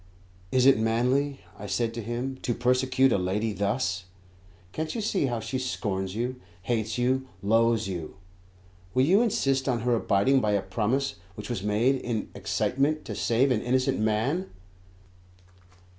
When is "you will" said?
7.87-9.05